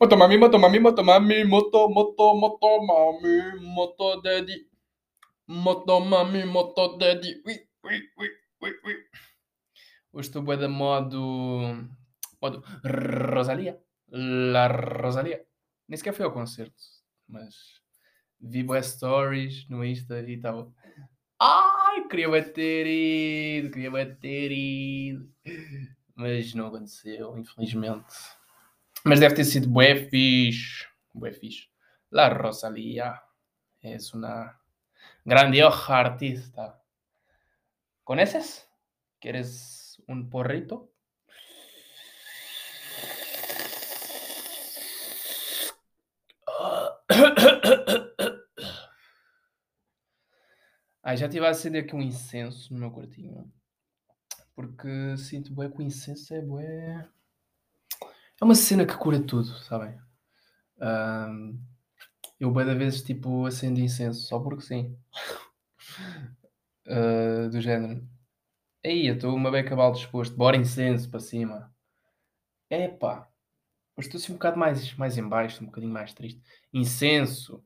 [0.00, 4.70] Motomami, motomami, motomami, moto, moto, motomami, moto daddy.
[5.48, 7.42] Motomami, moto daddy.
[7.44, 8.30] Ui, ui, ui,
[8.62, 8.94] ui, ui.
[10.12, 11.74] Hoje estou bué da modo...
[12.40, 13.76] Modo Rosalia.
[14.06, 15.44] La Rosalia.
[15.88, 16.80] Nem sequer fui ao concerto,
[17.26, 17.82] mas
[18.38, 20.72] vi bué stories no Insta e estava...
[21.40, 25.28] Ai, queria bué ter ido, queria bué ter ido.
[26.14, 28.37] Mas não aconteceu, infelizmente.
[29.44, 30.86] Sido bué fixe.
[31.12, 31.68] Bué fixe.
[32.10, 33.22] La Rosalía
[33.80, 34.60] es una
[35.24, 36.82] grandiosa artista.
[38.04, 38.68] ¿Conoces?
[39.20, 40.90] ¿Quieres un porrito?
[51.02, 53.50] Ai, já estive a acender aqui um incenso no meu quartinho.
[54.54, 57.08] Porque sinto bué que o incenso é bué...
[58.40, 59.98] É uma cena que cura tudo, sabem?
[60.80, 61.58] Ahm,
[62.40, 64.96] eu bué da vezes, tipo, acendo incenso, só porque sim.
[66.86, 68.08] Ah, do género.
[68.84, 70.36] Aí, eu estou uma beca mal disposto.
[70.36, 71.72] Bora incenso para cima.
[72.70, 73.28] Epá.
[73.96, 76.42] Mas estou assim um bocado mais, mais em baixo, um bocadinho mais triste.
[76.72, 77.64] Incenso.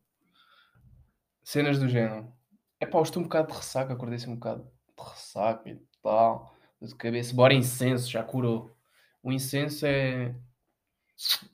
[1.45, 2.33] Cenas do género.
[2.81, 6.55] Epá, eu estou um bocado de ressaca, acordei assim um bocado de ressaca e tal.
[6.81, 7.35] De cabeça.
[7.35, 8.77] Bora incenso, já curou.
[9.23, 10.35] O incenso é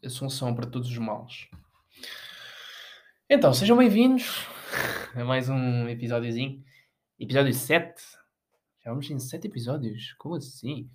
[0.04, 1.48] a solução para todos os males.
[3.28, 4.46] Então, sejam bem-vindos
[5.14, 6.64] a mais um episódiozinho.
[7.18, 8.00] Episódio 7.
[8.84, 10.14] Já vamos em 7 episódios.
[10.14, 10.90] Como assim?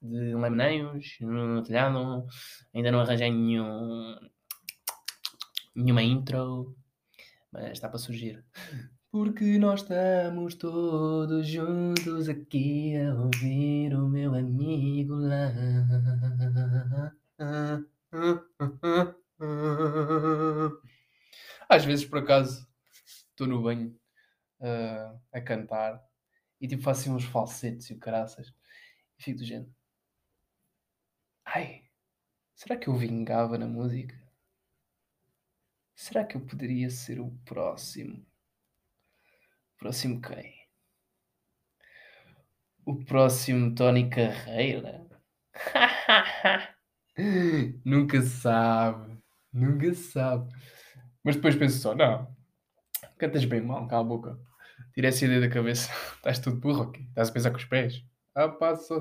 [0.00, 2.26] De Lemoneiros, no telhado.
[2.74, 4.16] Ainda não arranjei nenhum,
[5.74, 6.76] nenhuma intro.
[7.50, 8.44] Mas está para surgir.
[9.10, 15.50] Porque nós estamos todos juntos aqui a ouvir o meu amigo lá.
[21.68, 22.66] Às vezes, por acaso,
[23.30, 23.98] estou no banho
[24.60, 26.02] ah, a cantar
[26.60, 28.52] e tipo faço assim uns falsetes e o caraças
[29.18, 29.74] e fico do género.
[31.44, 31.84] Ai,
[32.54, 34.16] será que eu vingava na música?
[35.94, 38.24] Será que eu poderia ser o próximo?
[39.78, 40.54] Próximo quem?
[42.84, 45.06] O próximo Tony Carreira?
[47.84, 49.18] Nunca se sabe.
[49.52, 50.52] Nunca se sabe.
[51.24, 52.34] Mas depois penso só, não.
[53.18, 54.38] Cantas bem mal, cala a boca.
[54.92, 55.90] Tira essa ideia da cabeça.
[56.16, 57.02] Estás tudo burro aqui.
[57.08, 58.04] Estás a pensar com os pés.
[58.34, 58.98] Ah, pá, só...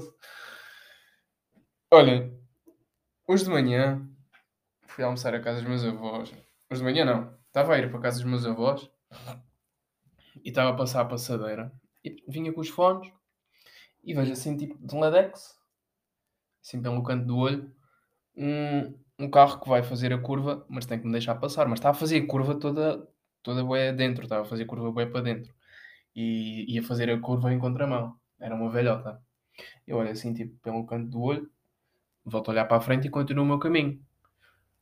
[1.92, 2.34] Olha,
[3.28, 4.08] hoje de manhã
[4.88, 6.34] fui almoçar a casa dos meus avós.
[6.72, 7.38] Hoje de manhã não.
[7.48, 8.90] Estava a ir para a casa dos meus avós
[10.44, 11.72] e estava a passar a passadeira.
[12.04, 13.12] E vinha com os fones
[14.04, 15.58] e vejo assim, tipo, de um Ladex,
[16.62, 17.76] assim pelo canto do olho,
[18.38, 21.68] um, um carro que vai fazer a curva, mas tem que me deixar passar.
[21.68, 23.08] Mas está a fazer a curva toda,
[23.42, 25.54] toda bué dentro, estava a fazer a curva bué para dentro.
[26.16, 28.16] E ia fazer a curva em contramão.
[28.40, 29.22] Era uma velhota.
[29.88, 31.50] Eu olho assim, tipo, pelo canto do olho,
[32.24, 34.02] volto a olhar para a frente e continuo o meu caminho.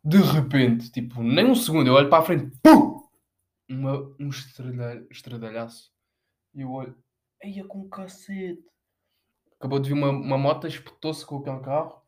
[0.03, 3.01] De repente, tipo, nem um segundo, eu olho para a frente, pum!
[3.69, 4.29] Uma, um
[5.09, 5.91] estradalhaço.
[6.53, 6.95] E eu olho,
[7.41, 8.63] eia com cacete.
[9.57, 12.02] Acabou de vir uma, uma moto, espetou-se com aquele carro.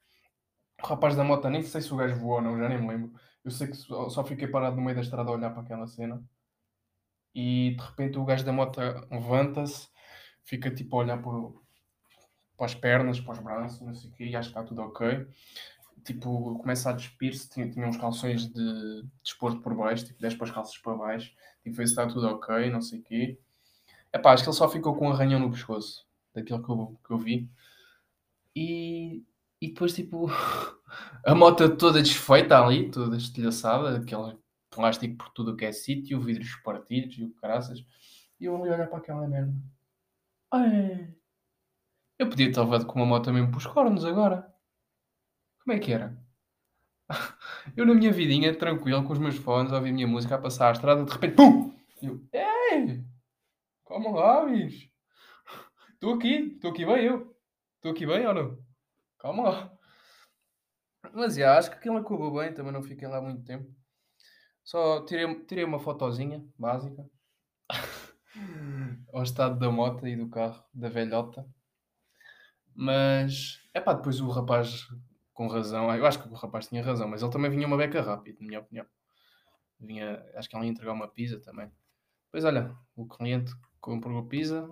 [0.84, 2.88] O rapaz da moto, nem sei se o gajo voou ou não, já nem me
[2.88, 3.13] lembro.
[3.44, 6.24] Eu sei que só, fiquei parado no meio da estrada a olhar para aquela cena.
[7.34, 8.80] E de repente o gajo da moto
[9.12, 9.88] levanta-se,
[10.44, 11.31] fica tipo a olhar para,
[12.58, 14.81] para as pernas, para os braços, não sei o quê, e acho que está tudo
[14.81, 15.28] ok.
[16.03, 20.47] Tipo, começa a despir-se, tinha, tinha uns calções de desporto por baixo, tipo, desce para
[20.47, 21.34] as calças para baixo,
[21.64, 23.40] tipo, vê se está tudo ok, não sei o quê.
[24.14, 27.12] Epá, acho que ele só ficou com um arranhão no pescoço, daquilo que eu, que
[27.12, 27.50] eu vi.
[28.56, 29.24] E,
[29.61, 30.27] e depois, tipo,
[31.25, 34.38] a moto toda desfeita ali, toda estilhaçada, aquele
[34.69, 37.79] plástico por tudo o que é sítio, vidros partidos e o caraças.
[38.39, 39.53] E eu ali olhar para aquela merda.
[40.51, 41.16] Ai,
[42.17, 44.49] eu podia ter levado com uma moto mesmo para os cornos agora.
[45.63, 46.17] Como é que era?
[47.75, 50.37] Eu na minha vidinha, tranquilo, com os meus fones, a ouvir a minha música, a
[50.37, 51.73] passar a estrada, de repente, pum!
[52.01, 53.03] Eu, ei!
[53.85, 54.90] Calma lá, bicho.
[55.93, 57.35] Estou aqui, estou aqui bem eu.
[57.78, 58.65] Estou aqui bem ou não?
[59.25, 59.75] Calma.
[61.11, 63.73] Mas já, acho que aquilo acabou bem, também não fiquei lá muito tempo.
[64.63, 67.09] Só tirei, tirei uma fotozinha básica
[69.11, 71.43] ao estado da moto e do carro, da velhota.
[72.75, 74.85] Mas, é pá, depois o rapaz,
[75.33, 78.03] com razão, eu acho que o rapaz tinha razão, mas ele também vinha uma beca
[78.03, 78.85] rápido, na minha opinião.
[79.79, 81.72] Vinha, acho que ele ia entregar uma pizza também.
[82.31, 83.51] Pois olha, o cliente
[83.81, 84.69] comprou a pizza,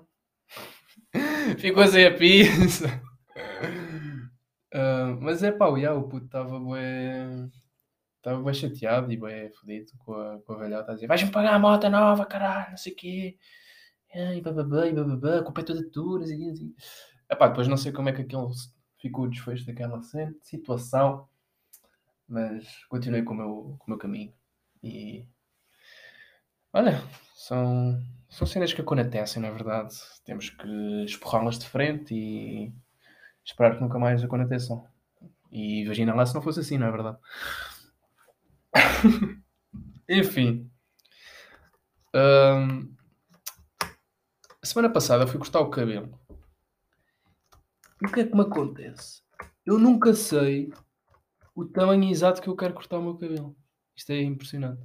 [1.58, 3.02] ficou sem a pizza.
[4.74, 7.48] Ah, mas é pá, o, yeah, puto estava bué.
[8.18, 11.54] estava bem chateado e bem fodido com a, com a velhota a dizer vais-me pagar
[11.54, 13.38] a moto nova, caralho, não sei o quê.
[14.16, 16.74] E bababá, e bababá, culpa é toda tua, não sei o quê.
[17.30, 18.52] Depois não sei como é que aquilo
[19.00, 20.02] ficou o desfecho daquela
[20.42, 21.28] situação,
[22.28, 24.34] mas continuei com o meu, com o meu caminho.
[24.84, 25.28] E
[26.74, 27.02] olha,
[27.36, 28.00] são,
[28.30, 29.96] são cenas que acontecem, na verdade.
[30.26, 30.68] Temos que
[31.06, 32.74] esporrá-las de frente e
[33.44, 34.88] esperar que nunca mais aconteçam.
[35.52, 37.18] E imagina lá se não fosse assim, não é verdade?
[40.10, 40.72] Enfim.
[42.16, 42.96] Hum,
[44.62, 46.20] a semana passada fui cortar o cabelo.
[48.02, 49.22] E o que é que me acontece?
[49.66, 50.72] Eu nunca sei
[51.56, 53.56] o tamanho exato que eu quero cortar o meu cabelo.
[53.96, 54.82] Isto é impressionante.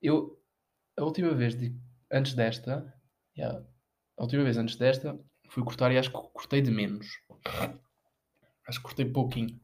[0.00, 0.40] Eu,
[0.98, 1.76] a última vez, de,
[2.10, 2.94] antes desta,
[3.36, 3.64] yeah,
[4.16, 5.18] a última vez antes desta,
[5.54, 7.06] fui cortar e acho que cortei de menos.
[8.66, 9.60] Acho que cortei pouquinho.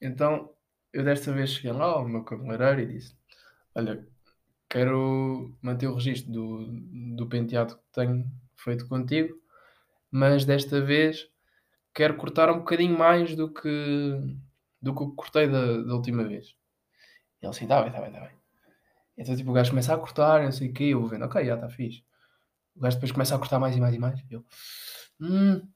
[0.00, 0.54] Então,
[0.92, 3.16] eu desta vez cheguei lá ao meu cabeleireiro e disse:
[3.74, 4.06] Olha,
[4.70, 6.66] quero manter o registro do,
[7.16, 8.24] do penteado que tenho
[8.56, 9.34] feito contigo,
[10.10, 11.28] mas desta vez
[11.92, 13.68] quero cortar um bocadinho mais do que
[14.80, 16.54] do que cortei da, da última vez.
[17.42, 18.30] E ele assim, tá bem, tá bem, tá bem.
[19.18, 21.44] Então tipo, o gajo começa a cortar, não sei o quê, eu vou vendo, ok,
[21.44, 22.04] já está fixe.
[22.76, 24.24] O gajo depois começa a cortar mais e mais e mais.
[24.30, 24.44] Eu,
[25.20, 25.66] hum,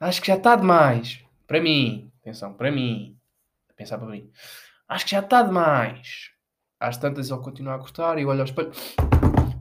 [0.00, 1.24] acho que já está demais.
[1.46, 3.18] Para mim, atenção, para mim.
[3.68, 4.30] A pensar para mim.
[4.88, 6.30] Acho que já está demais.
[6.78, 8.72] Às tantas ele continua a cortar e eu olho ao espelho.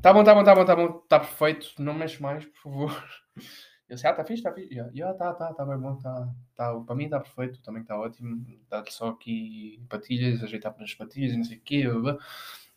[0.02, 1.74] Tá bom, tá bom, tá bom, tá bom, tá perfeito.
[1.80, 3.10] Não mexe mais, por favor.
[3.92, 4.74] Eu disse, ah, tá fixe, está fixe.
[4.74, 8.00] Eu, ah, tá, tá, tá bem bom, tá, tá, para mim está perfeito, também está
[8.00, 8.42] ótimo.
[8.70, 11.84] Dá-lhe só aqui patilhas, ajeitar para as patilhas, não sei o quê.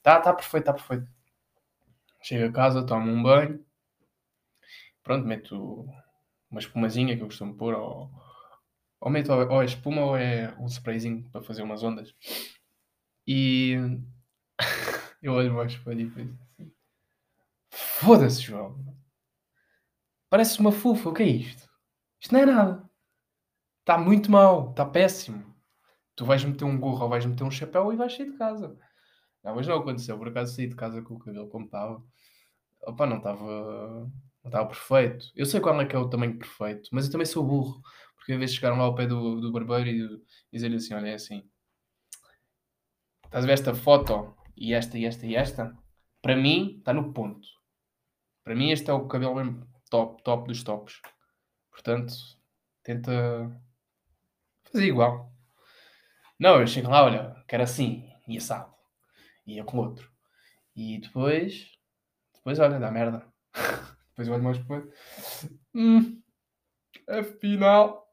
[0.03, 1.07] Tá, tá perfeito, tá perfeito.
[2.21, 3.65] Chego a casa, tomo um banho.
[5.05, 5.87] Pronto, meto
[6.51, 8.11] uma espumazinha que eu costumo pôr, ou,
[9.01, 12.15] ou meto ou é espuma ou é um sprayzinho para fazer umas ondas.
[13.27, 13.77] E
[15.23, 16.73] eu olho mais espelho e penso assim:
[17.71, 18.95] foda-se, João
[20.31, 21.69] Parece uma fufa, o que é isto?
[22.21, 22.91] Isto não é nada.
[23.81, 25.55] Está muito mal, está péssimo.
[26.17, 28.77] Tu vais meter um gorro ou vais meter um chapéu e vais sair de casa.
[29.45, 30.19] Não, mas não aconteceu.
[30.19, 32.03] Por acaso saí de casa com o cabelo como estava.
[32.83, 34.11] Opa, não estava.
[34.45, 35.27] Não estava perfeito.
[35.35, 37.81] Eu sei qual é que é o tamanho perfeito, mas eu também sou burro.
[38.17, 41.15] Porque às vezes chegaram lá ao pé do, do barbeiro e dizer-lhe assim: olha, é
[41.15, 41.49] assim.
[43.25, 45.77] Estás a ver esta foto e esta e esta e esta?
[46.23, 47.49] Para mim, está no ponto.
[48.45, 51.01] Para mim, este é o cabelo mesmo top, top dos tops.
[51.71, 52.15] Portanto,
[52.83, 53.13] tenta
[54.65, 55.33] fazer igual.
[56.39, 58.73] Não, eu chego lá, olha, quero assim, e assado.
[59.47, 60.11] E eu com outro.
[60.77, 61.71] E depois,
[62.35, 63.27] depois olha, dá merda.
[64.17, 64.85] depois olho mais depois.
[65.75, 66.23] Hum,
[67.09, 68.07] afinal,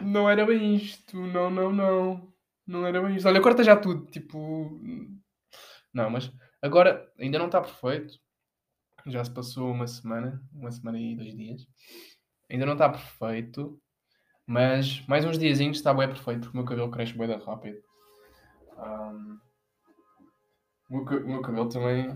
[0.00, 1.16] não era bem isto.
[1.16, 2.32] Não, não, não.
[2.66, 3.26] Não era bem isto.
[3.26, 4.06] Olha, corta já tudo.
[4.06, 4.80] Tipo.
[5.92, 6.32] Não, mas
[6.62, 8.18] agora ainda não está perfeito.
[9.06, 11.66] Já se passou uma semana, uma semana e dois dias.
[12.50, 13.80] Ainda não está perfeito,
[14.46, 17.82] mas mais uns diazinhos está bem perfeito, porque o meu cabelo cresce bem rápido.
[18.76, 19.38] Um,
[20.90, 22.08] o meu cabelo também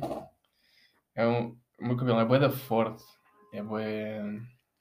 [1.14, 1.58] é um.
[1.82, 3.02] O meu cabelo é bué da forte,
[3.52, 4.22] é bué,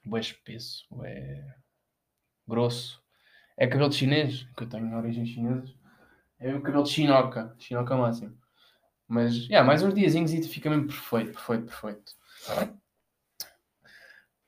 [0.04, 1.44] bué espesso, bué
[2.46, 3.02] grosso.
[3.58, 5.74] É cabelo de chinês, que eu tenho origem chinesa.
[6.38, 8.38] É o cabelo de chinoca, chinoca máximo.
[9.08, 12.12] Mas, yeah, mais uns diazinhos e fica mesmo perfeito, perfeito, perfeito.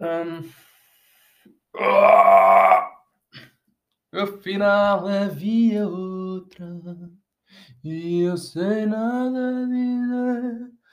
[0.01, 0.49] Um...
[4.13, 6.67] Afinal havia outra
[7.83, 10.84] e eu sei nada dizer.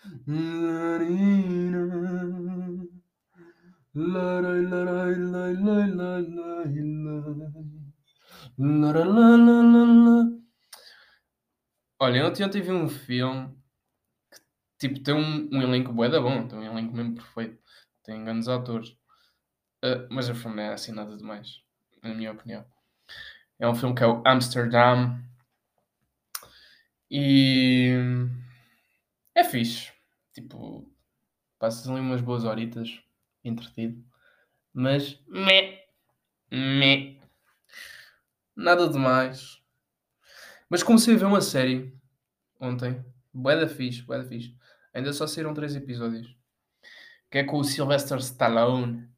[12.00, 13.56] Olha, ontem, ontem vi um filme
[14.80, 17.62] tipo, tem um, um elenco bué da bom, tem um elenco mesmo perfeito,
[18.04, 18.90] tem grandes atores.
[19.84, 21.62] Uh, mas o filme não é assim nada demais,
[22.04, 22.66] na minha opinião.
[23.60, 25.22] É um filme que é o Amsterdam
[27.12, 27.94] e
[29.36, 29.92] é fixe.
[30.34, 30.90] Tipo,
[31.60, 33.02] passas ali umas boas horitas
[33.44, 34.04] entretido,
[34.74, 35.80] mas me,
[36.52, 37.22] me,
[38.56, 39.62] nada demais.
[40.70, 41.94] Mas comecei a ver uma série
[42.60, 44.56] ontem, bué da fixe, bué da fixe.
[44.94, 46.36] Ainda só saíram três episódios.
[47.30, 49.10] Que é com o Sylvester Stallone.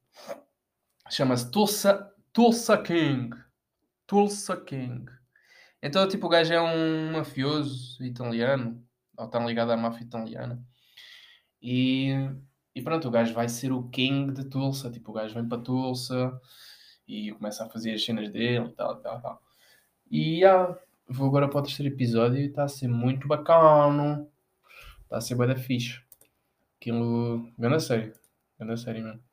[1.10, 3.36] Chama-se Tulsa, Tulsa King.
[4.05, 5.05] Tulsa King.
[5.82, 8.84] Então, tipo, o gajo é um mafioso italiano.
[9.24, 10.62] Ou está ligado à máfia italiana.
[11.62, 12.12] E,
[12.75, 14.92] e pronto, o gajo vai ser o King de Tulsa.
[14.92, 16.39] Tipo, o gajo vem para Tulsa
[17.08, 19.42] e começa a fazer as cenas dele e tal, tal, tal.
[20.12, 20.77] E ah,
[21.08, 24.27] vou agora para o terceiro episódio e está a ser muito bacana.
[25.03, 26.01] Está a ser bem da fixe.
[26.80, 27.50] Aquilo.
[27.58, 28.13] Grande série.
[28.60, 29.24] Grande série mesmo.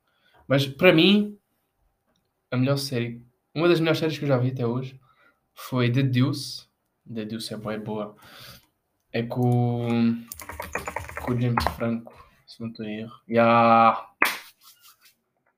[0.46, 1.36] Mas para mim,
[2.50, 3.24] a melhor série.
[3.52, 5.00] Uma das melhores séries que eu já vi até hoje
[5.52, 6.68] foi The Deuce.
[7.12, 8.16] The Deuce é bem boa.
[9.12, 10.24] É com,
[11.22, 12.12] com o James Franco,
[12.46, 13.20] se não estou em erro.
[13.28, 14.08] Yeah.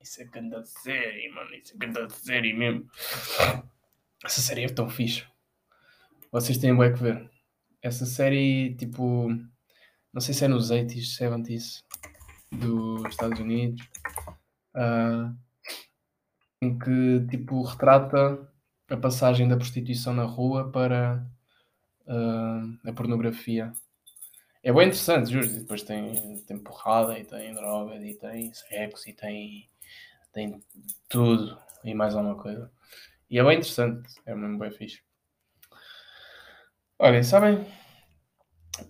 [0.01, 1.53] Isso é grande série, mano.
[1.53, 2.89] Isso é grande série mesmo.
[4.23, 5.23] Essa série é tão fixe.
[6.31, 7.29] Vocês têm bem que ver.
[7.81, 9.29] Essa série, tipo,
[10.11, 11.83] não sei se é nos 80s, 70s
[12.51, 13.85] dos Estados Unidos,
[14.75, 15.35] uh,
[16.61, 18.51] em que, tipo, retrata
[18.89, 21.23] a passagem da prostituição na rua para
[22.07, 23.73] uh, a pornografia.
[24.63, 25.45] É bem interessante, juro.
[25.45, 29.69] E depois tem, tem porrada, e tem droga, e tem sexo, e tem,
[30.31, 30.63] tem
[31.09, 32.71] tudo, e mais alguma coisa.
[33.29, 35.01] E é bem interessante, é mesmo bem fixe.
[36.99, 37.65] Olhem, sabem,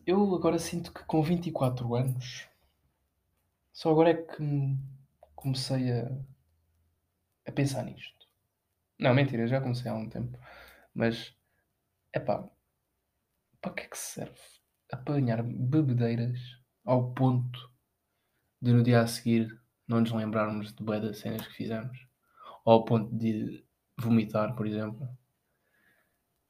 [0.06, 2.48] eu agora sinto que com 24 anos,
[3.72, 4.78] só agora é que
[5.36, 6.12] comecei a,
[7.48, 8.28] a pensar nisto.
[9.00, 10.38] Não, mentira, já comecei há um tempo.
[10.94, 11.36] Mas,
[12.14, 12.48] é pá,
[13.64, 14.40] para que é que se serve
[14.92, 16.38] apanhar bebedeiras
[16.86, 17.72] ao ponto
[18.62, 21.98] de no dia a seguir não nos lembrarmos de bem das cenas que fizemos?
[22.66, 23.66] Ou ao ponto de
[23.98, 25.08] vomitar, por exemplo?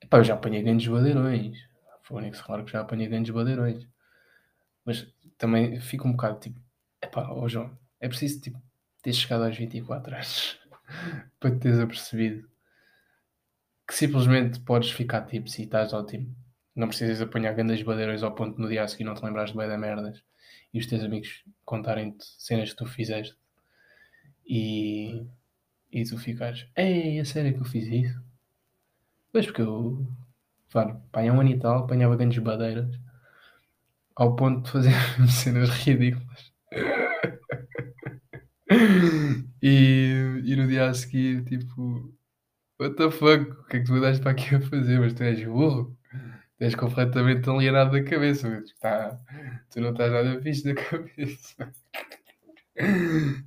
[0.02, 1.58] Epá, eu já apanhei grandes badeirões.
[2.02, 3.88] Fónix, claro que já apanhei grandes badeirões.
[4.84, 6.60] Mas também fico um bocado tipo,
[7.02, 8.62] epá, ó João, é preciso tipo,
[9.02, 10.60] ter chegado aos 24 anos
[11.40, 12.50] para te teres apercebido
[13.88, 16.43] que simplesmente podes ficar tipo se estás ótimo.
[16.76, 19.58] Não precisas apanhar grandes badeirões ao ponto no dia a seguir não te lembrares de
[19.58, 20.24] bem da merdas
[20.74, 23.38] e os teus amigos contarem-te cenas que tu fizeste
[24.46, 25.26] e,
[25.92, 28.22] e tu ficares, ei, a sério que eu fiz isso?
[29.32, 30.06] Pois, porque eu,
[30.72, 33.00] claro, pá, há um ano e tal, apanhava grandes badeiras
[34.16, 34.94] ao ponto de fazer
[35.30, 36.52] cenas ridículas.
[39.62, 42.14] e, e no dia a seguir, tipo,
[42.80, 45.00] what the fuck, o que é que tu andaste para aqui a fazer?
[45.00, 45.96] Mas tu és burro,
[46.66, 49.20] és completamente alienado da cabeça, tá,
[49.70, 51.74] tu não estás nada fixe da cabeça.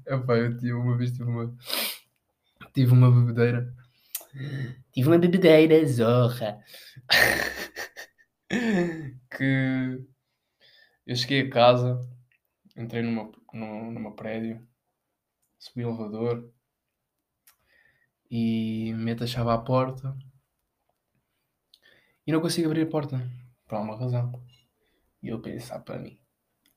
[0.07, 1.57] Epá, eu tive uma vez, tive uma,
[2.75, 3.75] tive uma bebedeira
[4.93, 6.63] Tive uma bebedeira zorra.
[9.31, 10.05] que
[11.07, 12.01] eu cheguei a casa,
[12.77, 14.67] entrei numa, numa, numa prédio,
[15.59, 16.53] subi o elevador
[18.31, 20.17] e meto a chave à porta
[22.27, 23.21] e não consigo abrir a porta
[23.67, 24.33] por alguma razão.
[25.23, 26.19] E eu pensar para mim: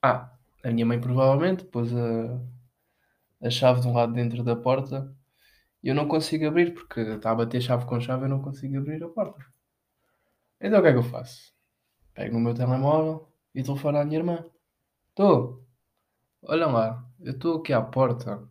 [0.02, 0.32] Ah,
[0.64, 2.42] a minha mãe provavelmente pôs a,
[3.42, 5.16] a chave de um lado dentro da porta
[5.82, 8.42] e eu não consigo abrir porque está a bater chave com chave e eu não
[8.42, 9.46] consigo abrir a porta.
[10.60, 11.54] Então o que é que eu faço?
[12.14, 14.46] Pego no meu telemóvel e telefono à minha irmã.
[15.10, 15.66] Estou.
[16.44, 18.48] Olha lá, eu estou aqui à porta.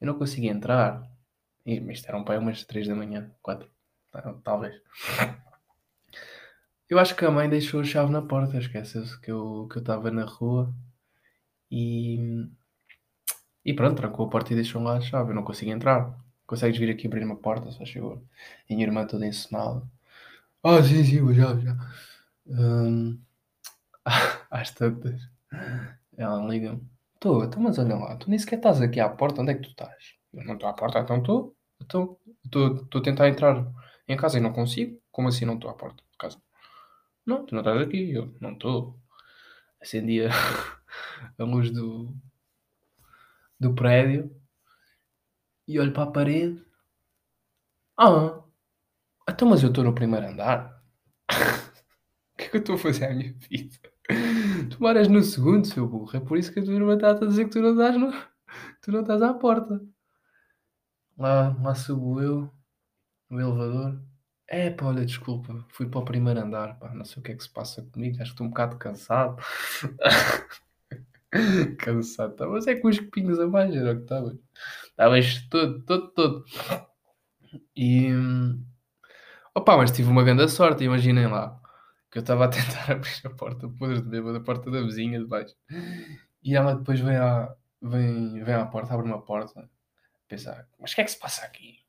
[0.00, 1.02] Eu não consigo entrar.
[1.66, 3.68] E, mas isto era um pai umas 3 da manhã, 4.
[4.44, 4.80] Talvez.
[6.88, 10.10] Eu acho que a mãe deixou a chave na porta, esqueceu-se que eu que estava
[10.10, 10.74] na rua
[11.70, 12.48] e,
[13.64, 15.30] e pronto, trancou a porta e deixou lá a chave.
[15.30, 16.14] Eu não consigo entrar.
[16.46, 18.22] Consegues vir aqui abrir uma porta, só chegou.
[18.68, 19.82] E minha irmã toda ensinada.
[20.64, 21.76] Ah, sim, sim, já, já.
[22.48, 23.20] Um,
[24.50, 25.22] às tantas,
[26.16, 26.82] ela liga-me.
[27.16, 29.62] Estou, então, mas olha lá, tu nem sequer estás aqui à porta, onde é que
[29.62, 30.14] tu estás?
[30.34, 31.56] Eu não estou à porta, então estou.
[32.44, 33.66] Estou a tentar entrar
[34.08, 35.00] em casa e não consigo.
[35.12, 36.03] Como assim não estou à porta?
[37.26, 38.12] Não, tu não estás aqui.
[38.12, 38.98] Eu não estou.
[39.80, 40.30] Acendia
[41.38, 42.14] a luz do,
[43.58, 44.34] do prédio
[45.66, 46.62] e olho para a parede.
[47.96, 48.42] Ah,
[49.28, 50.82] então mas eu estou no primeiro andar.
[52.34, 53.78] o que é que eu estou a fazer à minha vida?
[54.70, 56.16] Tu moras no segundo, seu burro.
[56.16, 58.12] É por isso que a tua irmã está a dizer que tu não estás, no...
[58.82, 59.80] tu não estás à porta.
[61.16, 62.50] Lá, lá subo eu,
[63.30, 64.02] no elevador.
[64.48, 67.34] É pá, olha, desculpa, fui para o primeiro andar, pá, não sei o que é
[67.34, 69.36] que se passa comigo, acho que estou um bocado cansado.
[71.78, 72.46] cansado, tá?
[72.46, 74.38] mas é com os copinhos a mais, era o que estava.
[74.90, 76.44] Estavas todo, todo, todo.
[77.76, 78.10] E.
[79.54, 81.60] Opa, mas tive uma grande sorte, imaginem lá.
[82.10, 85.18] Que eu estava a tentar abrir a porta, podre de bêbado, a porta da vizinha
[85.18, 85.54] de baixo.
[86.42, 89.68] E ela depois vem à, vem, vem à porta, abre uma porta,
[90.28, 91.83] pensar, mas o que é que se passa aqui?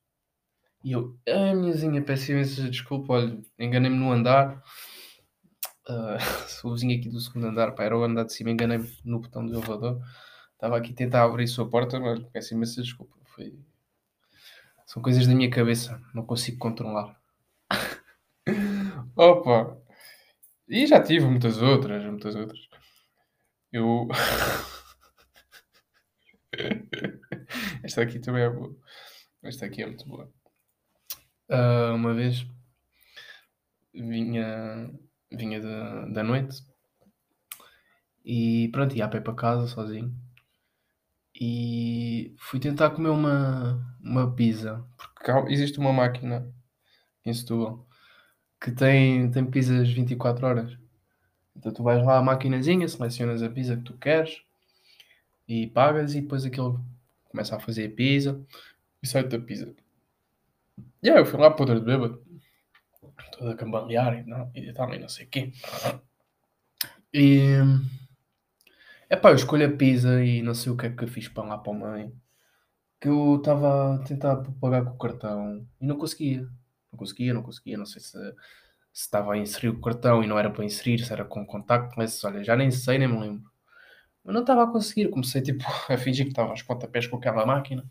[0.85, 4.61] E eu, a minha vizinha, peço imensa desculpa, olha, enganei-me no andar.
[5.89, 9.19] Uh, sou vizinho aqui do segundo andar, pá, era o andar de cima, enganei-me no
[9.19, 9.99] botão do elevador.
[10.53, 13.17] Estava aqui a tentar abrir a sua porta, mas peço imensa desculpa.
[13.25, 13.57] Foi...
[14.85, 17.19] São coisas da minha cabeça, não consigo controlar.
[19.17, 19.75] Opa!
[20.69, 22.59] E já tive muitas outras, muitas outras.
[23.71, 24.07] Eu.
[27.83, 28.75] Esta aqui também é boa.
[29.43, 30.31] Esta aqui é muito boa.
[31.49, 32.45] Ah, uma vez
[33.93, 34.91] vinha,
[35.31, 36.63] vinha da, da noite
[38.25, 40.13] e pronto, ia a pé para casa sozinho.
[41.39, 44.83] E fui tentar comer uma, uma pizza.
[44.97, 46.51] Porque existe uma máquina
[47.25, 47.85] em Setúbal
[48.61, 50.77] que tem, tem pizzas 24 horas.
[51.55, 54.41] Então tu vais lá à maquinazinha, selecionas a pizza que tu queres
[55.47, 56.83] e pagas e depois aquilo
[57.29, 58.39] começa a fazer a pizza
[59.03, 59.75] e sai-te a pizza.
[61.01, 62.23] E aí eu fui lá podre de bêbado,
[63.31, 65.51] todo a cambalear e, não, e tal, e não sei o quê.
[67.13, 67.57] E.
[69.09, 71.47] Epá, eu escolho a pizza e não sei o que é que eu fiz para
[71.47, 72.13] lá para a mãe.
[72.99, 76.41] Que eu estava a tentar pagar com o cartão e não conseguia.
[76.91, 77.77] Não conseguia, não conseguia.
[77.77, 78.35] Não sei se, se
[78.93, 82.25] estava a inserir o cartão e não era para inserir, se era com contactless.
[82.25, 83.49] Olha, já nem sei, nem me lembro.
[84.23, 85.09] Mas não estava a conseguir.
[85.09, 87.85] Comecei tipo a fingir que estava aos pontapés com aquela máquina.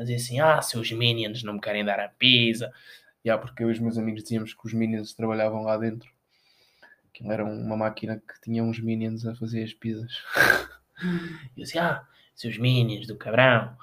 [0.00, 2.72] A dizer assim: Ah, seus minions não me querem dar a pizza.
[3.22, 6.10] E yeah, porque eu e os meus amigos dizíamos que os minions trabalhavam lá dentro.
[7.10, 10.10] Aquilo era uma máquina que tinha uns minions a fazer as pizzas.
[11.54, 12.02] e eu disse: Ah,
[12.34, 13.76] seus minions do cabrão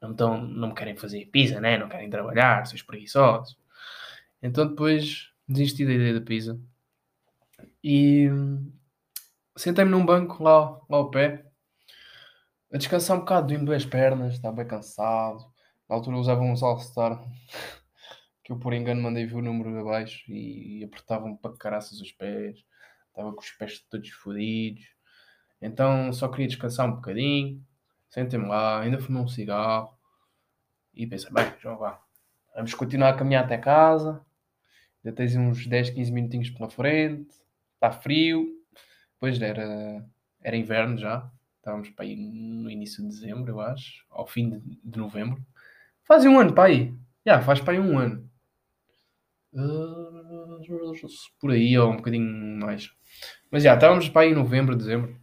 [0.00, 1.76] não, tão, não me querem fazer pizza, né?
[1.76, 3.58] Não querem trabalhar, seus preguiçosos.
[4.40, 6.56] Então depois desisti da ideia da pizza.
[7.82, 8.28] E
[9.56, 11.44] sentei-me num banco lá, lá ao pé,
[12.72, 15.55] a descansar um bocado, doendo as pernas, estava bem cansado.
[15.88, 17.22] Na altura usava um All-Star,
[18.42, 22.64] que eu por engano mandei ver o número abaixo e apertavam-me para caraças os pés.
[23.08, 24.84] Estava com os pés todos fodidos.
[25.60, 27.64] Então só queria descansar um bocadinho.
[28.08, 29.96] Sentei-me lá, ainda fumei um cigarro.
[30.92, 32.00] E pensei, bem, João, vá.
[32.54, 34.24] Vamos continuar a caminhar até casa.
[35.04, 37.30] Ainda tens uns 10, 15 minutinhos pela frente.
[37.74, 38.46] Está frio.
[39.20, 40.04] Pois era,
[40.42, 41.30] era inverno já.
[41.58, 44.04] Estávamos para aí no início de dezembro, eu acho.
[44.10, 45.44] Ao fim de, de novembro.
[46.06, 46.88] Faz um ano para aí.
[47.26, 48.30] Já, yeah, faz para aí um ano.
[49.52, 50.60] Uh,
[51.40, 52.90] por aí, ou um bocadinho mais.
[53.50, 55.18] Mas já, yeah, estávamos para aí em novembro, dezembro.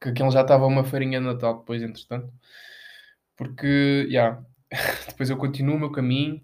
[0.00, 2.32] Que aquele já estava uma feirinha de Natal depois, entretanto.
[3.36, 4.44] Porque, já, yeah,
[5.08, 6.40] depois eu continuo o meu caminho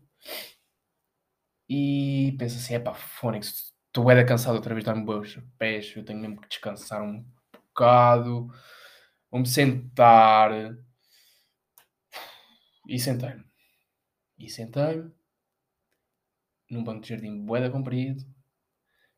[1.73, 6.05] e penso assim, é pá, Fónix, estou bem cansado outra vez, dar-me os pés, eu
[6.05, 8.49] tenho mesmo que descansar um bocado,
[9.31, 10.51] vou-me sentar.
[12.87, 13.45] E sentei-me.
[14.39, 15.13] E sentei-me
[16.71, 18.25] num banco de jardim boeda comprido,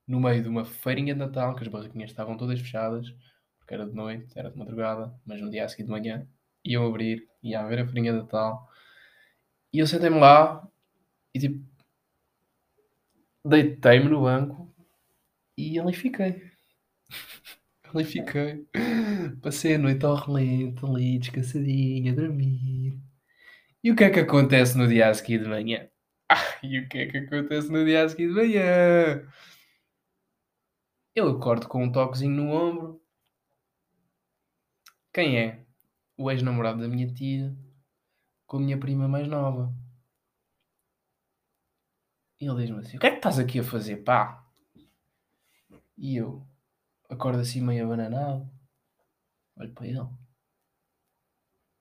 [0.06, 3.14] no meio de uma feirinha de Natal, que as barraquinhas estavam todas fechadas,
[3.58, 6.26] porque era de noite, era de madrugada, mas no dia a seguir de manhã
[6.64, 8.68] iam abrir, ia ver a feirinha de Natal.
[9.72, 10.66] E eu sentei-me lá
[11.34, 11.64] e tipo,
[13.44, 14.72] deitei-me no banco
[15.56, 16.50] e ali fiquei.
[17.94, 18.66] ali fiquei.
[19.42, 23.00] Passei a noite ao relento, ali, descansadinho, a dormir.
[23.82, 25.88] E o que é que acontece no dia a seguir de manhã?
[26.34, 29.28] Ah, e o que é que acontece no dia a seguir de manhã?
[31.14, 33.02] Eu acordo com um toquezinho no ombro.
[35.12, 35.66] Quem é?
[36.16, 37.54] O ex-namorado da minha tia
[38.46, 39.74] com a minha prima mais nova.
[42.40, 44.46] E ele diz-me assim: O que é que estás aqui a fazer, pá?
[45.98, 46.46] E eu
[47.10, 48.50] acordo assim meio abananado.
[49.56, 50.00] Olho para ele.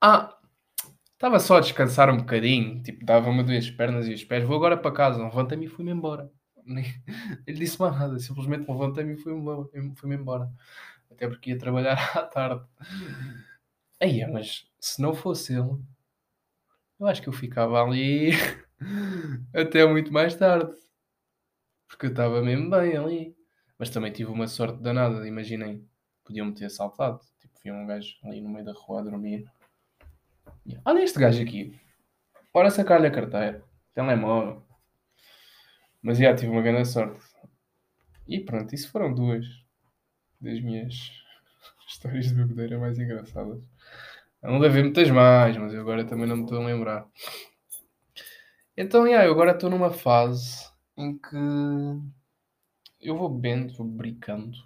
[0.00, 0.38] Ah,
[1.22, 2.82] estava só a descansar um bocadinho.
[2.82, 4.42] Tipo, dava-me duas pernas e os pés.
[4.42, 5.22] Vou agora para casa.
[5.22, 6.28] Levantei-me e fui-me embora.
[7.46, 8.18] Ele disse mais nada.
[8.18, 9.94] Simplesmente levantei-me e fui-me.
[9.94, 10.50] Fui embora.
[11.08, 12.66] Até porque ia trabalhar à tarde.
[14.00, 15.78] Aí, mas se não fosse ele,
[16.98, 18.32] eu acho que eu ficava ali
[19.54, 20.72] até muito mais tarde.
[21.86, 23.36] Porque eu estava mesmo bem ali.
[23.78, 25.88] Mas também tive uma sorte danada, imaginem.
[26.24, 27.20] Podiam-me ter assaltado.
[27.38, 29.44] Tipo, vi um gajo ali no meio da rua a dormir.
[30.84, 31.78] Olha este gajo aqui.
[32.52, 33.64] Bora sacar-lhe a carteira.
[33.94, 34.62] Telemóvel.
[36.00, 37.20] Mas já tive uma grande sorte.
[38.26, 39.44] E pronto, isso foram duas
[40.40, 40.94] das minhas
[41.88, 43.62] histórias de bebedeira mais engraçadas.
[44.42, 47.06] Não deve muitas mais, mas eu agora também não me estou a lembrar.
[48.76, 51.36] Então, yeah, eu agora estou numa fase em que
[53.00, 54.56] eu vou bebendo, vou brincando,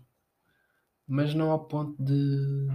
[1.06, 2.68] mas não ao ponto de,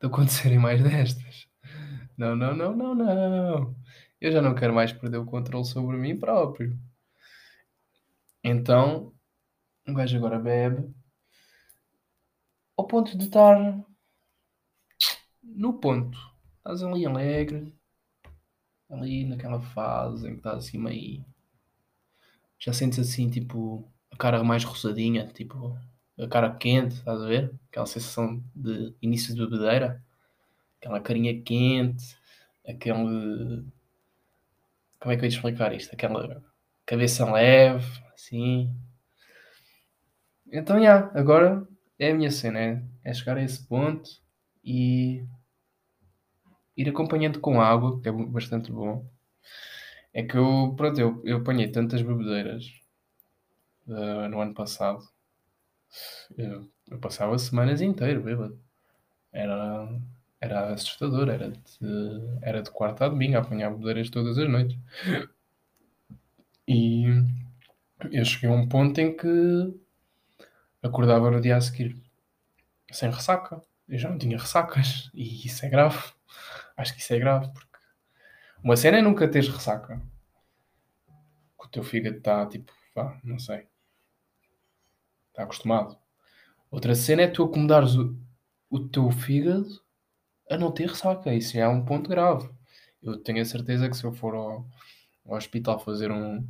[0.00, 1.47] de acontecerem mais destas.
[2.16, 3.76] Não, não, não, não, não.
[4.20, 6.78] Eu já não quero mais perder o controle sobre mim próprio.
[8.42, 9.14] Então,
[9.88, 10.94] o gajo agora bebe
[12.78, 13.56] ao ponto de estar
[15.42, 16.16] no ponto.
[16.58, 17.74] Estás ali alegre,
[18.90, 21.24] ali naquela fase em que estás assim meio,
[22.58, 25.76] Já sentes assim, tipo, a cara mais roçadinha, tipo,
[26.18, 27.54] a cara quente, estás a ver?
[27.70, 30.02] Aquela sensação de início de bebedeira.
[30.78, 32.16] Aquela carinha quente,
[32.66, 33.64] aquele.
[35.00, 35.92] Como é que eu ia explicar isto?
[35.92, 36.42] Aquela
[36.86, 38.74] cabeça leve, assim.
[40.50, 41.66] Então, já, agora
[41.98, 44.08] é a minha cena, é, é chegar a esse ponto
[44.64, 45.24] e
[46.76, 49.04] ir acompanhando com água, que é bastante bom.
[50.12, 52.64] É que eu, pronto, eu, eu apanhei tantas bebedeiras
[53.86, 55.00] uh, no ano passado.
[56.36, 58.58] Eu, eu, passava semanas inteiras bêbado.
[59.32, 59.88] Era,
[60.40, 61.58] era assustador, era de,
[62.42, 64.78] era de quarta a domingo a apanhar bebedeiras todas as noites.
[66.66, 67.04] E
[68.12, 69.28] eu cheguei a um ponto em que
[70.82, 71.96] acordava no dia a seguir
[72.92, 73.60] sem ressaca.
[73.88, 75.10] Eu já não tinha ressacas.
[75.14, 75.98] E isso é grave.
[76.76, 77.78] Acho que isso é grave, porque
[78.62, 80.00] uma cena é nunca teres ressaca.
[81.58, 83.66] Que o teu fígado está tipo, vá, não sei.
[85.30, 85.98] Está acostumado.
[86.70, 88.16] Outra cena é tu acomodares o,
[88.70, 89.87] o teu fígado
[90.50, 91.34] a não ter ressaca.
[91.34, 92.48] Isso já é um ponto grave.
[93.02, 94.66] Eu tenho a certeza que se eu for ao,
[95.26, 96.46] ao hospital fazer um,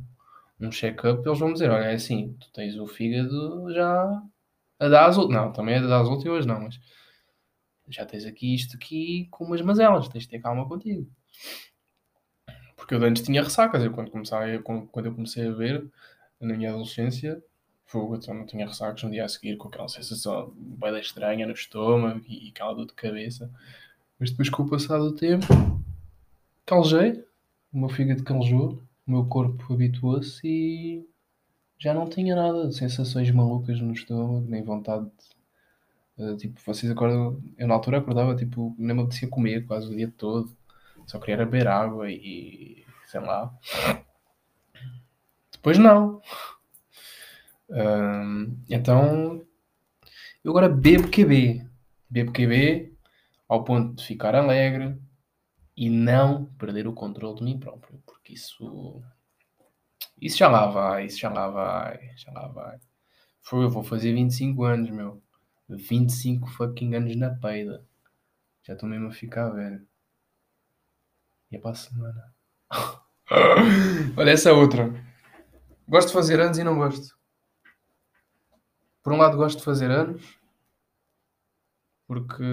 [0.59, 4.21] um check-up, eles vão dizer: Olha, é assim, tu tens o fígado já
[4.79, 5.43] a dar as últimas.
[5.43, 6.79] Não, também é a dar as últimas, não, mas
[7.87, 11.09] já tens aqui isto aqui com umas mazelas, tens de ter calma contigo.
[12.75, 15.85] Porque eu antes tinha ressacas, eu quando, comecei, quando eu comecei a ver,
[16.39, 17.43] na minha adolescência,
[17.85, 21.53] fogo, então não tinha ressacas no dia a seguir, com aquela sensação bem estranha no
[21.53, 23.51] estômago e, e aquela dor de cabeça.
[24.19, 25.47] Mas depois com o passar do tempo,
[26.65, 27.23] calejei,
[27.71, 31.07] o meu fígado calejou, o meu corpo habituou-se e
[31.77, 35.05] já não tinha nada de sensações malucas no estômago, nem vontade
[36.17, 39.87] de, uh, tipo, vocês acordam, eu na altura acordava, tipo, nem me apetecia comer quase
[39.87, 40.53] o dia todo,
[41.07, 43.57] só queria beber água e, sei lá.
[45.51, 46.21] Depois não.
[48.69, 49.41] Então,
[50.43, 51.65] eu agora bebo QB.
[52.09, 52.98] Bebo QB
[53.49, 54.97] ao ponto de ficar alegre
[55.75, 59.01] e não perder o controle de mim próprio, porque isso
[60.21, 62.79] isso já lá vai, isso já lá vai, já lá vai.
[63.41, 65.21] Foi, eu vou fazer 25 anos, meu.
[65.69, 67.85] 25 fucking anos na peida.
[68.63, 69.87] Já estou mesmo a ficar velho.
[71.51, 72.35] E é para a semana.
[74.17, 74.93] Olha essa outra.
[75.87, 77.17] Gosto de fazer anos e não gosto.
[79.01, 80.37] Por um lado gosto de fazer anos.
[82.05, 82.43] Porque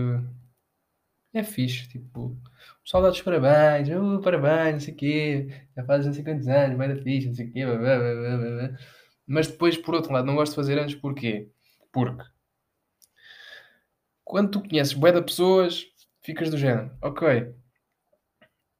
[1.38, 2.36] é fixe, tipo,
[2.82, 6.48] pessoal dá os parabéns, uh, parabéns, não sei o quê, já fazes não sei quantos
[6.48, 8.78] anos, vai da fixe, não sei o quê, blá, blá, blá, blá.
[9.26, 11.50] mas depois, por outro lado, não gosto de fazer anos porquê?
[11.92, 12.24] Porque
[14.24, 15.84] quando tu conheces bué de pessoas,
[16.22, 17.54] ficas do género, ok,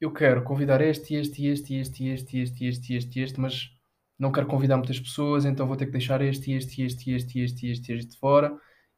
[0.01, 3.71] eu quero convidar este, este, este, este, este, este, este, este, este, mas
[4.19, 7.71] não quero convidar muitas pessoas, então vou ter que deixar este, este, este, este, este,
[7.71, 8.57] este, este fora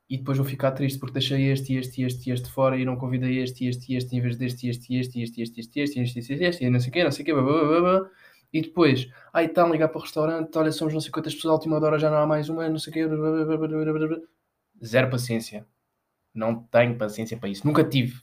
[0.09, 3.40] e depois vou ficar triste porque deixei este, este, este, este fora e não convidei
[3.42, 6.64] este, este, este em vez deste, este, este, este, este, este, este, este, este, este,
[6.64, 7.33] e não sei o quê, não sei o quê,
[8.53, 11.53] e depois, aí está a ligar para o restaurante, olha, somos não sei quantas pessoas,
[11.53, 14.27] à última hora já não há mais uma, não sei o quê,
[14.83, 15.66] zero paciência.
[16.35, 18.21] Não tenho paciência para isso, nunca tive.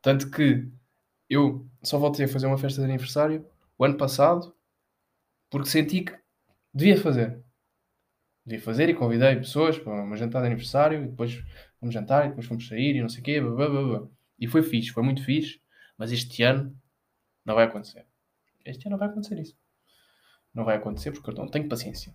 [0.00, 0.66] Tanto que
[1.28, 4.54] eu só voltei a fazer uma festa de aniversário o ano passado
[5.50, 6.14] porque senti que
[6.72, 7.42] devia fazer
[8.44, 11.42] devia fazer e convidei pessoas para uma jantar de aniversário e depois
[11.80, 13.40] fomos jantar e depois fomos sair e não sei o quê.
[13.40, 14.08] Blá, blá, blá.
[14.38, 15.60] E foi fixe, foi muito fixe,
[15.96, 16.76] mas este ano
[17.44, 18.06] não vai acontecer.
[18.64, 19.56] Este ano não vai acontecer isso.
[20.52, 22.14] Não vai acontecer porque eu não tenho paciência.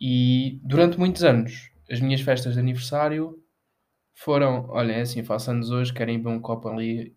[0.00, 3.42] E durante muitos anos, as minhas festas de aniversário
[4.14, 7.16] foram: olha, é assim, faço anos hoje, querem beber um copo ali.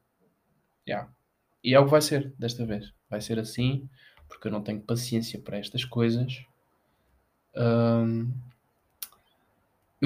[0.87, 1.11] Yeah.
[1.63, 2.93] E é o que vai ser desta vez.
[3.09, 3.89] Vai ser assim,
[4.27, 6.45] porque eu não tenho paciência para estas coisas
[7.55, 8.27] eu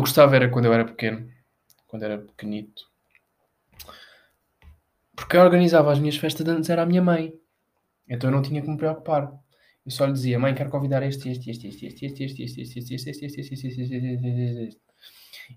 [0.02, 1.30] gostava era quando eu era pequeno,
[1.88, 2.88] quando era pequenito.
[5.16, 7.34] Porque eu organizava as minhas festas antes era a minha mãe.
[8.08, 9.32] Então eu não tinha que me preocupar.
[9.86, 12.80] Eu só lhe dizia, mãe, quero convidar este, este, este, este, este, este, este, este,
[12.80, 14.88] este, este, este, este, este, este, este, este, este.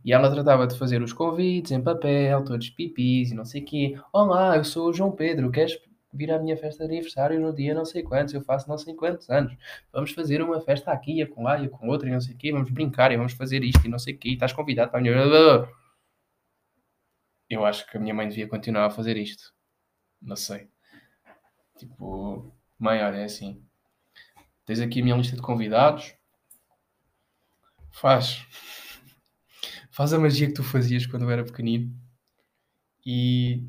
[0.05, 3.65] E ela tratava de fazer os convites em papel, todos pipis e não sei o
[3.65, 4.01] quê.
[4.13, 5.77] Olá, eu sou o João Pedro, queres
[6.13, 8.95] vir à minha festa de aniversário no dia não sei quantos, eu faço não sei
[8.95, 9.57] quantos anos.
[9.93, 12.39] Vamos fazer uma festa aqui, a com lá, e com outra, e não sei o
[12.39, 14.91] quê, vamos brincar, e vamos fazer isto, e não sei o quê, e estás convidado
[14.91, 15.15] para a minha...
[17.49, 19.53] Eu acho que a minha mãe devia continuar a fazer isto.
[20.23, 20.69] Não sei.
[21.77, 23.65] Tipo, mãe, olha, é assim.
[24.65, 26.15] Tens aqui a minha lista de convidados.
[27.91, 28.47] Faz.
[29.91, 31.93] Faz a magia que tu fazias quando eu era pequenino.
[33.05, 33.67] E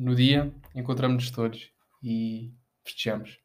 [0.00, 1.70] no dia encontramos-nos todos
[2.02, 3.38] e festejamos.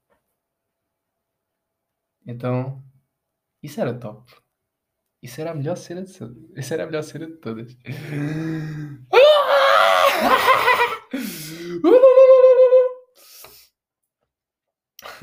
[2.25, 2.81] Então,
[3.61, 4.33] isso era top.
[5.21, 6.11] Isso era a melhor cena de.
[6.55, 7.75] Isso era a melhor cena de todas.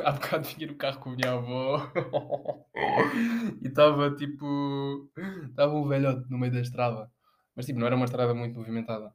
[0.04, 1.92] Há bocado vinha no carro com a minha avó
[3.62, 5.10] e estava tipo.
[5.48, 7.10] Estava um velhote no meio da estrada.
[7.54, 9.14] Mas tipo, não era uma estrada muito movimentada.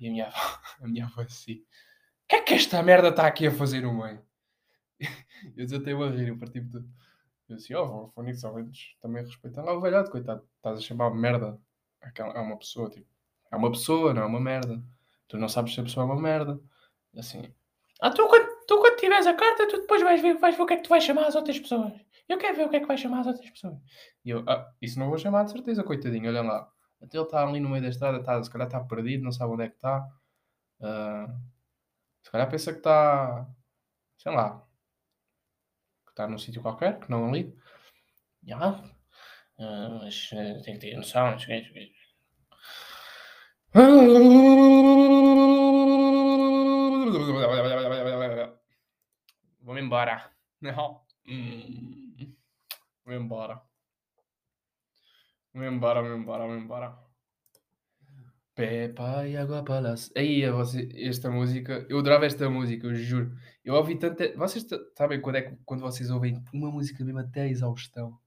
[0.00, 3.26] E a minha avó, a minha avó assim: O que é que esta merda está
[3.26, 4.22] aqui a fazer no meio?
[5.56, 6.88] Eu desatei-me a rir, eu parti-me tudo.
[7.48, 10.42] Eu disse: Ó, oh, vou Fónix, ao menos também respeita lá o velhote, coitado.
[10.56, 11.60] Estás a chamar merda.
[12.18, 13.06] É uma pessoa, tipo.
[13.50, 14.82] É uma pessoa, não é uma merda.
[15.28, 16.58] Tu não sabes se a pessoa é uma merda.
[17.16, 17.52] Assim.
[18.00, 20.66] Ah, tu quando, tu quando tiveres a carta, tu depois vais ver, vais ver o
[20.66, 21.92] que é que tu vais chamar as outras pessoas.
[22.28, 23.78] Eu quero ver o que é que vais chamar as outras pessoas.
[24.24, 26.72] E eu, ah, isso não vou chamar de certeza, coitadinho, olha lá.
[27.00, 29.52] Até ele está ali no meio da estrada, tá, se calhar está perdido, não sabe
[29.52, 30.08] onde é que está.
[30.80, 31.26] Uh,
[32.22, 33.46] se calhar pensa que está,
[34.18, 34.66] sei lá,
[36.06, 37.56] que está num sítio qualquer, que não ali.
[38.44, 41.32] Já, uh, mas uh, tem que ter noção.
[41.32, 41.46] Mas,
[49.60, 50.30] Vou-me embora.
[50.60, 51.04] Não.
[53.04, 53.60] Vou-me embora.
[55.56, 56.98] Vou-me embora, vou-me embora, vou-me embora.
[58.54, 60.12] Pepa e água palas.
[60.14, 60.42] Aí,
[61.02, 63.34] esta música, eu adorava esta música, eu juro.
[63.64, 64.36] Eu ouvi tanta.
[64.36, 68.18] Vocês sabem quando é que quando vocês ouvem uma música mesmo até a exaustão?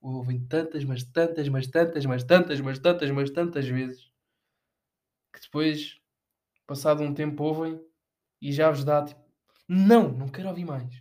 [0.00, 4.12] Ouvem tantas, mas tantas, mas tantas, mas tantas, mas tantas, mas tantas vezes
[5.32, 6.00] que depois,
[6.64, 7.80] passado um tempo, ouvem
[8.40, 9.20] e já vos dá tipo,
[9.68, 10.94] não, não quero ouvir mais.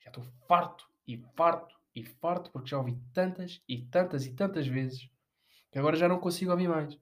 [0.00, 4.66] Já estou farto e farto e farto porque já ouvi tantas e tantas e tantas
[4.66, 5.10] vezes
[5.70, 6.98] que agora já não consigo ouvir mais.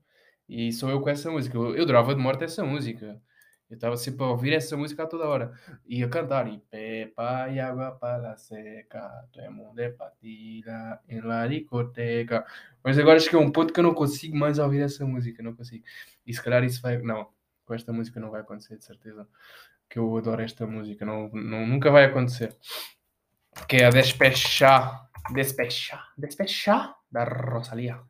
[0.49, 1.57] E sou eu com essa música.
[1.57, 3.21] Eu, eu adorava de morte essa música.
[3.69, 5.53] Eu estava sempre a ouvir essa música a toda hora.
[5.85, 6.49] E a cantar.
[6.49, 12.47] E pepa e água para seca, tu é mundo é patilha em la discoteca.
[12.83, 15.43] Mas agora cheguei a um ponto que eu não consigo mais ouvir essa música.
[15.43, 15.85] Não consigo.
[16.27, 16.99] E se calhar isso vai.
[16.99, 17.29] Não,
[17.65, 19.29] com esta música não vai acontecer, de certeza.
[19.91, 21.05] Que eu adoro esta música.
[21.05, 22.57] Não, não, nunca vai acontecer.
[23.67, 28.03] que despecha, despecha, despecha, despechar da Rosalía.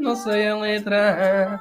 [0.00, 1.60] Não sei a letra.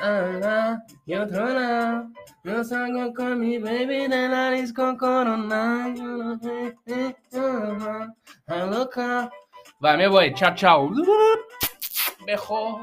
[0.00, 2.10] Ah, ah, e outro não.
[2.44, 5.94] Não com mi baby de nariz com corona.
[8.48, 9.30] Ah, louca.
[9.80, 10.32] Vai, meu boi.
[10.32, 10.90] Tchau, tchau.
[12.24, 12.74] Berrou.